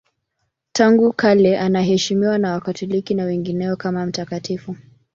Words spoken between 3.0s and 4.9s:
na wengineo kama mtakatifu.